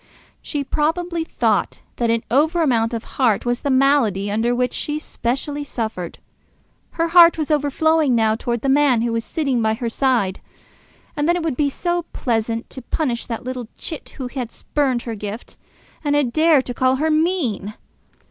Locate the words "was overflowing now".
7.37-8.33